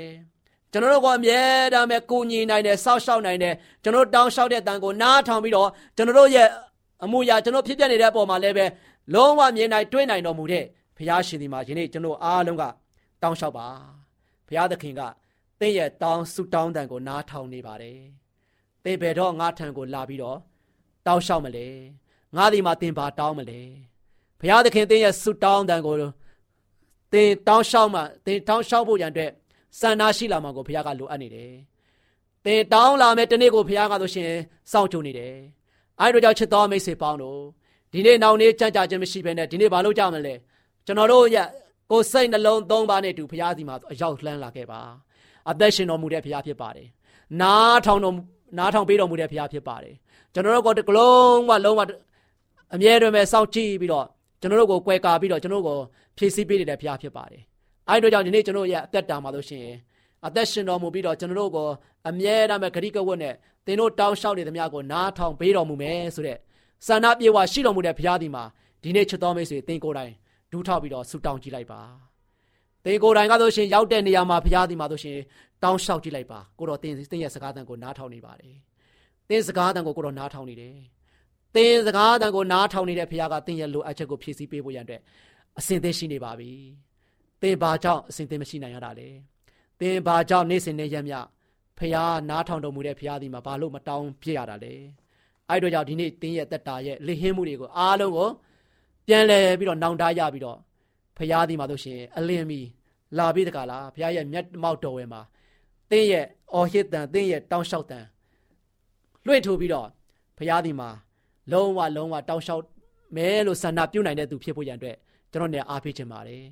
[0.72, 1.40] ကျွန်တော်တို့ကအမြဲ
[1.74, 6.48] တမ်းပဲကူညီနိုင်တယ်စောက်ရှောက်နိုင်တယ်ကျွန်တော်တောင်းလျှောက်တဲ့အတန်ကိုနားထောင်ပြီးတော့ကျွန်တော်တို့ရဲ့
[7.04, 8.66] အမှုရာကျွန်တော်ဖြစ်ပြနေတဲ့အပေါ်မှာလည်းပဲ
[9.14, 10.66] လုံးဝမြင်နိုင်တွေ့နိုင်တော်မူတဲ့
[10.98, 12.64] ဘုရားရှင်ဒီမှာယနေ့ကျွန်တော်အားလုံးက
[13.22, 13.68] တောင်းလျှောက်ပါ
[14.48, 15.02] ဘုရားသခင်က
[15.60, 18.00] သင်ရဲ့တောင်းဆုတောင်းတန်ကိုနားထောင်နေပါတယ်
[18.84, 20.38] သင်ဘယ်တော့ငါထံကိုလာပြီးတော့
[21.08, 21.68] တောင်းလျှောက်မလဲ
[22.38, 23.60] ငါဒီမှာသင်ဘာတောင်းမလဲ
[24.40, 25.96] ဘုရားသခင်သင်ရဲ့ဆုတောင်းတန်ကို
[27.14, 29.32] သင်တောင်းလျှောက်မှသင်တောင်းလျှောက်ဖို့ရန်အတွက်
[29.80, 31.52] စံနာရှိလာမှာကိုဘုရားကလိုအပ်နေတယ်။
[32.46, 34.32] သင်တောင်းလာမဲ့တနေ့ကိုဘုရားကဆိုရှင်
[34.72, 35.36] စောင့်ကြုံနေတယ်။
[36.02, 37.42] အဲဒီတော့ကြောင့်ချစ်တော်မိတ်ဆွေပေါင်းတို့
[37.94, 40.34] ဒီနေ့နောက်နေ့ကြံ့ကြာခြင်းမရှိဘဲနဲ့ဒီနေ့ဘာလို့ကြမလဲ
[40.86, 41.48] ကျွန်တော်တို့ရဲ့
[41.92, 44.82] ကိုယ်စိတ်နှလုံးသုံးပါးနဲ့တူဘုရားစီမှာအရောက်လှမ်းလာခဲ့ပါ
[45.50, 46.88] အသက်ရှင်တော်မူတဲ့ဘုရားဖြစ်ပါတယ်
[47.42, 48.16] နားထောင်တော်
[48.58, 49.96] နားထောင်ပေးတော်မူတဲ့ဘုရားဖြစ်ပါတယ်
[50.34, 51.82] ကျွန်တော်တို့ကိုတကလုံးကလုံးဝ
[52.74, 54.06] အမြဲတမ်းပဲစောင့်ကြည့်ပြီးတော့
[54.42, 55.86] ကျွန်တော်တို့ကိုကွယ်ကာပြီးတော့ကျွန်တော်တို့ကို
[56.18, 57.44] ဖြည့်ဆည်းပေးနေတဲ့ဘုရားဖြစ်ပါတယ်
[57.90, 59.78] အဲဒီတော့ကြောင့်ဒီနေ့ကျွန်တော်ရဲ့အသက်တာမှာလို့ရှိရင်
[60.28, 61.68] အသက်ရှင်တော်မူပြီးတော့ကျွန်တော်တို့ကို
[62.10, 63.34] အမြဲတမ်းပဲဂရိကဝတ်နဲ့
[63.66, 66.38] သင်တို့တောင်းလျှောက်နေသမျှကိုနားထောင်ပေးတော်မူမယ်ဆိုတဲ့
[66.88, 68.44] ဆန္ဒပြေဝရှိတော်မူတဲ့ဘုရားဒီမှာ
[68.84, 70.14] ဒီနေ့ချစ်တော်မိတ်ဆွေသင်ကိုယ်တိုင်
[70.52, 71.82] ဒူးထောက်ပြီးတော့ဆုတောင်းကြည့်လိုက်ပါ
[72.86, 75.18] သင်ကိုယ်တိုင်ကဆိုရှင်ရောက်တဲ့နေရာမှာဘုရားဒီမှာဆိုရှင်
[75.64, 78.56] တောင်းလျှောက်ကြည့်လိုက်ပါကိုတော်သင်သင်ရဲ့စကားသံကိုနားထောင်နေပါတယ်
[79.30, 80.76] သင်စကားသံကိုကိုတော်နားထောင်နေတယ်
[81.56, 85.02] သင်စကားသံကိုနားထောင်နေတဲ့ဘုရားကသင်ရဲ့လိုအပ်ချက်ကိုဖြည့်ဆည်းပေးဖို့ရန်အတွက်
[85.60, 86.52] အစဉ်သင့်ရှိနေပါပြီ
[87.42, 89.10] သင်ဘာကြောင့်အစဉ်သင့်မရှိနိုင်ရတာလဲ
[89.80, 91.16] သင်ဘာကြောင့်နေ့စဉ်နဲ့ရက်မြ
[91.78, 91.96] ဖះ
[92.30, 94.74] နားထောင်တော်မူတဲ့ဖះဒီမှာဘာလို့မတောင်းပြရတာလဲ
[95.50, 98.30] အဲ့တို့ကြောင့်ဒီနေ့တင်းရဲ့တက်တာရဲ့လေဟင်းမှုတွေကိုအားလုံးကို
[99.08, 100.58] ပြန်လဲပြီးတော့နောင်တရပြီးတော့
[101.18, 102.60] ဖះဒီမှာတို့ရှင်အလင်းမီ
[103.18, 105.22] လာပြီးတကလားဖះရဲ့မျက်မှောက်တော်ဝဲမှာ
[105.92, 108.06] တင်းရဲ့အော်ဟစ်တန်တင်းရဲ့တောင်းလျှောက်တန်
[109.26, 109.88] လွှင့်ထိုးပြီးတော့
[110.38, 110.90] ဖះဒီမှာ
[111.52, 112.64] လုံးဝလုံးဝတောင်းလျှောက်
[113.16, 114.98] မဲလို့ဆန္ဒပြုတ်နိုင်တဲ့သူဖြစ်ဖို့ရန်အတွက်
[115.32, 116.44] ကျွန်တော်နေအားပေးချင်ပါတယ်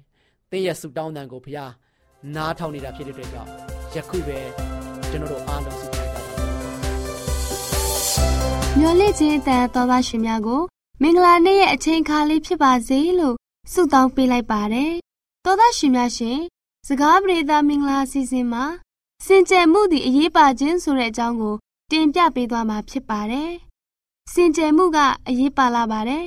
[0.52, 1.58] တင်းရဲ့ဆူတောင်းတန်ကိုဖះ
[2.36, 3.50] နားထောင်နေတာဖြစ်တဲ့အတွက်ကြောင့်
[3.94, 4.40] ယခုပဲ
[5.10, 6.22] ကျွန်တော်တို့အားလုံးစုကြပါ
[8.80, 10.62] မျော်လင့်ခြင်းအတန်တော်သားရှင်များကို
[11.02, 13.36] မင်္ဂလာနေ့ရဲ့အချိန်အခါလေးဖြစ်ပါစေလို့
[13.72, 14.94] ဆုတောင်းပေးလိုက်ပါတယ်
[15.46, 16.40] တော်သားရှင်များရှင်
[16.88, 18.66] စကားပြေသာမင်္ဂလာအစီအစဉ်မှာ
[19.26, 21.56] စင်ကြယ်မှုသည်အရေးပါခြင်းဆိုတဲ့အကြောင်းကို
[21.92, 23.52] တင်ပြပေးသွားမှာဖြစ်ပါတယ်
[24.34, 26.26] စင်ကြယ်မှုကအရေးပါလာပါတယ်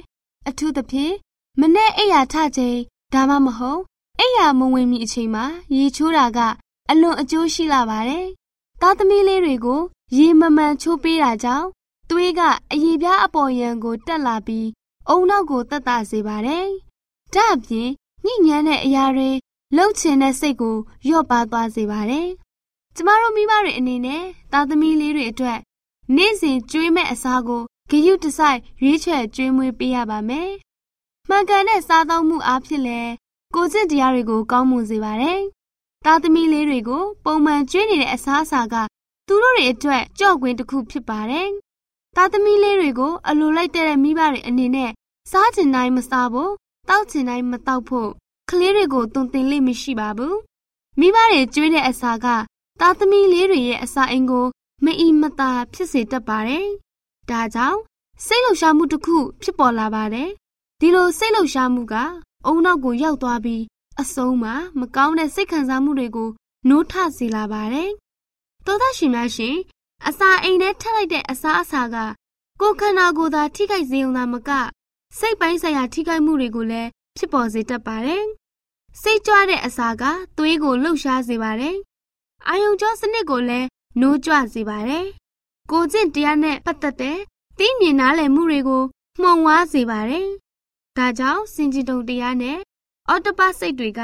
[0.49, 1.15] အထူးသဖြင့်
[1.61, 2.79] မနေ့အိယာထချိန်
[3.13, 3.81] ဒါမှမဟုတ်
[4.21, 5.45] အိယာမဝင်မီအချိန်မှာ
[5.77, 6.39] ရေချိုးတာက
[6.91, 8.27] အလွန်အကျိုးရှိလာပါတယ်။
[8.81, 9.81] သားသမီးလေးတွေကို
[10.17, 11.67] ရေမမှန်ချိုးပေးတာကြောင့်
[12.11, 12.41] သွေးက
[12.73, 14.69] အရေပြားအပေါ်ယံကိုတက်လာပြီး
[15.09, 16.67] အုံနောက်ကိုတက်တာစေပါတယ်။
[17.35, 17.89] ဒါ့အပြင်
[18.25, 19.31] ညဉ့်ညမ်းတဲ့အရာတွေ
[19.77, 22.29] လှုပ်ချင်တဲ့စိတ်ကိုလျော့ပါသွားစေပါတယ်။
[22.97, 25.59] ကျမတို့မိဘတွေအနေနဲ့သားသမီးလေးတွေအတွက်
[26.17, 30.51] နေ့စဉ်ကျွေးမဲ့အစားကို ဂရုတစိုက်ရွေးချယ်ကျွေးမွေးပေးရပါမယ်။
[31.29, 33.13] မှန်ကန်တဲ့စားသုံးမှုအားဖြင့်လည်း
[33.55, 35.41] ကိုကျင့်တရားတွေကိုကောင်းမွန်စေပါတယ်။
[36.05, 38.75] သားသမီးလေးတွေကိုပုံမှန်ကျွေးနေတဲ့အစားအစာက
[39.27, 41.49] သူတို့တွေအတွက်ကြော့ကွင်းတစ်ခုဖြစ်ပါတယ်။
[42.17, 44.91] သားသမီးလေးတွေကိုအလိုလိုက်တဲ့မိဘတွေအနေနဲ့
[45.31, 46.53] စားချင်တိုင်းမစားဖို့
[46.89, 48.11] တောက်ချင်တိုင်းမတောက်ဖို့
[48.51, 50.35] ကလေးတွေကိုတုံတင်လိမ့်မရှိပါဘူး။
[50.99, 52.27] မိဘတွေကျွေးတဲ့အစာက
[52.81, 54.47] သားသမီးလေးတွေရဲ့အစာအိမ်ကို
[54.85, 56.69] မအီမသာဖြစ်စေတတ်ပါတယ်။
[57.31, 57.79] ဒါကြောင့်
[58.27, 60.31] စိတ်လှုပ်ရှားမှုတစ်ခုဖြစ်ပေါ်လာပါတယ်။
[60.81, 61.95] ဒီလိုစိတ်လှုပ်ရှားမှုက
[62.47, 63.63] အုံနောက်ကိုရောက်သွားပြီး
[64.01, 66.31] အဆုံးမှာမကောင်းတဲ့စိတ်ခံစားမှုတွေကို
[66.69, 67.91] နိုးထစေလာပါတယ်။
[68.67, 69.57] သောသားရှင်များရှင်
[70.09, 71.97] အစာအိမ်ထဲထပ်လိုက်တဲ့အစာအစာက
[72.61, 74.51] ကိုယ်ခန္ဓာကိုယ်သာထိခိုက်စေုံသာမက
[75.19, 78.25] စိတ်ပိုင်းဆိုင်ရာထိခိုက်မှုတွေကိုလည်းဖြစ်ပေါ်စေတတ်ပါတယ်။
[79.03, 80.03] စိတ်ကြွတဲ့အစာက
[80.37, 81.77] သွေးကိုလှုပ်ရှားစေပါတယ်။
[82.49, 83.67] အာယုံကြောစနစ်ကိုလည်း
[84.01, 85.07] နိုးကြွစေပါတယ်။
[85.75, 87.19] ကိုကျင့်တရားနဲ့ပတ်သက်တဲ့
[87.59, 88.83] သိမြင်နားလည်မှုတွေကို
[89.21, 90.29] မှုံဝါးစေပါတယ်။
[90.97, 92.59] ဒါကြောင့်စင်ကြည်တုံတရားနဲ့
[93.09, 94.01] အော်တပတ်စိတ်တွေက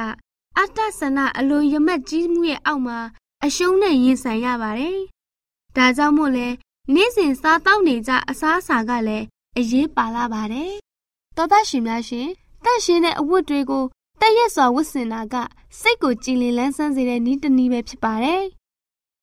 [0.58, 2.98] အတ္တဆန္ဒအလိုရမက်ကြီးမှုရဲ့အောက်မှာ
[3.44, 4.98] အရှုံးနဲ့ရင်ဆိုင်ရပါတယ်။
[5.76, 6.48] ဒါကြောင့်မို့လဲ
[6.94, 9.26] နေ့စဉ်စားတောက်နေကြအစားအစာကလည်း
[9.58, 10.72] အရေးပါလာပါတယ်။
[11.36, 12.28] သောသားရှင်များရှင်
[12.64, 13.84] တန့်ရှင်းတဲ့အဝတ်တွေကို
[14.20, 15.34] တက်ရက်စွာဝတ်ဆင်တာက
[15.80, 18.44] စိတ်ကိုကြည်လင်လန်းဆန်းစေတဲ့နည်းတစ်နည်းပဲဖြစ်ပါတယ်။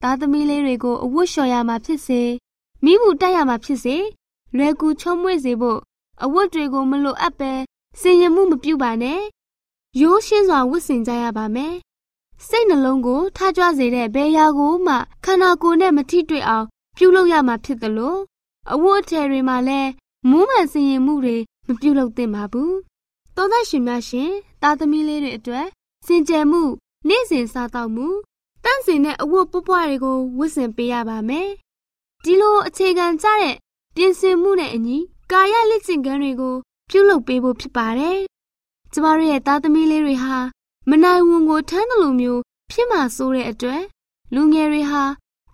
[0.01, 2.21] သားသမီးလေးတွေကိုအဝတ်လျှော်ရမှာဖြစ်စေ
[2.84, 3.97] မိမှုတက်ရမှာဖြစ်စေ
[4.58, 5.79] လွယ်ကူချုံးမွေ့စေဖို့
[6.23, 7.53] အဝတ်တွေကိုမလိုအပ်ပဲ
[8.01, 9.21] စင်ရမှုမပြုပါနဲ့
[10.01, 11.75] ရိုးရှင်းစွာဝတ်ဆင်ကြရပါမယ်
[12.47, 16.65] စိတ်နှလုံးကိုထားကြွစေတဲ့ဘယ်ရာကိုမှခန္ဓာကိုယ်နဲ့မထိတွေ့အောင်
[16.97, 18.17] ပြုလုပ်ရမှာဖြစ်သလို
[18.73, 19.89] အဝတ်အထည်တွေမှာလည်း
[20.29, 22.75] မူးမှန်စင်ရင်မှုတွေမပြုလုပ်သင့်ပါဘူး
[23.36, 24.31] သောသားရှင်များရှင်
[24.62, 25.67] သားသမီးလေးတွေအတွက်
[26.05, 26.62] စင်ကြယ်မှု
[27.08, 28.08] နေ့စဉ်စားတော့မှု
[28.65, 31.49] တန့်စင်တဲ့အဝတ်ပွပွားတွေကိုဝတ်ဆင်ပေးရပါမယ်
[32.23, 33.56] ဒီလိုအခြေခံကြတဲ့
[33.95, 34.97] ပြင်ဆင်မှုနဲ့အညီ
[35.32, 36.56] ကာယလက်ကျင့်ခန်းတွေကို
[36.89, 38.19] ပြုလုပ်ပေးဖို့ဖြစ်ပါတယ်။
[38.93, 40.38] ကျမတို့ရဲ့သားသမီးလေးတွေဟာ
[40.89, 43.84] မနိုင်ဝန်ကိုထမ်းတယ်လို့မျိုးဖြစ်မှဆိုတဲ့အတွက်
[44.34, 45.04] လူငယ်တွေဟာ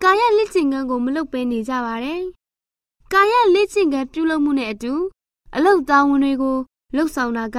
[0.02, 2.22] ကာယလက်ကျင့်ခန်းကိုမလုပ်ဘဲနေကြပါတယ်။
[3.12, 4.92] ကာယလက်ကျင့်ခန်းပြုလုပ်မှုနဲ့အတူ
[5.54, 6.56] အလုတ်သားဝန်တွေကို
[6.94, 7.58] လှုပ်ဆောင်တာက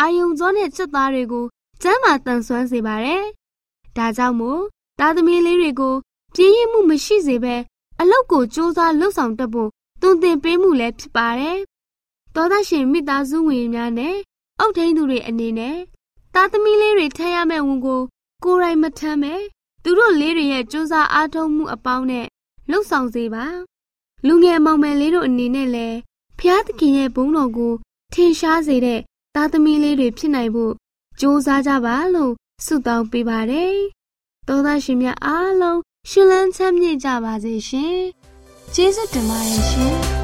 [0.00, 1.44] အာယုံစောနဲ့စက်သားတွေကို
[1.82, 3.22] ကျမ်းမာတန်ဆွမ်းစေပါတယ်။
[3.96, 4.62] ဒါကြောင့်မို့
[4.98, 5.94] သားသမီးလေးတွေကို
[6.34, 7.56] ပြင်းရမှုမရှိစေဘဲ
[8.00, 11.58] အလုတ်ကိုစူးစမ်းလှုပ်ဆောင်တတ်ဖို့တွင်တင်ပေးမှုလည်းဖြစ်ပါတယ်။
[12.34, 14.16] သောသားရှင်မိသားစုဝင်များနဲ့
[14.60, 15.76] အုတ်ထိန်သူတွေအနေနဲ့
[16.34, 18.02] သားသမီးလေးတွေထမ်းရမယ့်ဝန်ကို
[18.44, 19.34] ကိုယ်တိုင်မထမ်းပဲ
[19.82, 22.26] သူတို့လေးတွေရဲ့ကြိုးစားအားထုတ်မှုအပေါင်းနဲ့
[22.70, 23.46] လှုပ်ဆောင်စေပါ
[24.26, 25.98] လူငယ်မောင်မယ်လေးတို့အနေနဲ့လည်း
[26.38, 27.72] ဖျားသခင်ရဲ့ဘုန်းတော်ကို
[28.12, 29.00] ထထင်ရှားစေတဲ့
[29.34, 30.72] သားသမီးလေးတွေဖြစ်နိုင်ဖို့
[31.20, 32.32] ကြိုးစားကြပါလို့
[32.64, 33.76] ဆုတောင်းပေးပါတယ်။
[34.48, 35.80] သောသားရှင်များအားလုံး
[36.10, 37.98] ရှင်လန်းချမ်းမြေ့ကြပါစေရှင်။
[38.74, 39.94] ကျေးဇူးတင်ပါတယ်ရှင်။။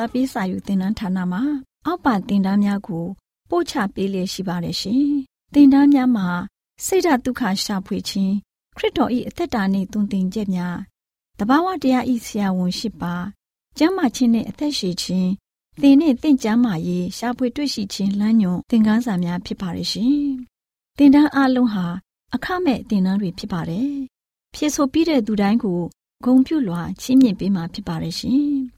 [0.00, 1.42] စာပေးစာယူတင်နန်းဌာနမှာ
[1.86, 3.06] အောက်ပါတင်ဒားများကို
[3.50, 5.06] ပို့ချပေးလျက်ရှိပါတယ်ရှင်။
[5.54, 6.28] တင်ဒားများမှာ
[6.84, 8.34] စိတ်ဓာတ်ဒုက္ခရှာဖွေခြင်း
[8.76, 10.76] ခရစ်တော်၏အသက်တာနှင့်တုန်တင်ချက်များ
[11.38, 13.14] တဘာဝတရားဤဆရာဝန်ရှိပါ
[13.78, 15.30] ကျမ်းမာခြင်းနှင့်အသက်ရှိခြင်း
[15.80, 20.18] သင်နှင့်တင့်ကြမာရေးရှာဖွေတွေ့ရှိခြင်းလမ်းညွန်သင်ခန်းစာများဖြစ်ပါရဲ့ရှင်။
[20.98, 21.86] တင်ဒားအလုံးဟာ
[22.34, 23.92] အခမဲ့တင်ဒားတွေဖြစ်ပါတယ်။
[24.54, 25.80] ဖြစ်ဆိုပြီးတဲ့သူတိုင်းကို
[26.24, 28.48] ဂုံပြုလွှာချီးမြှင့်ပေးမှာဖြစ်ပါတယ်ရှင်။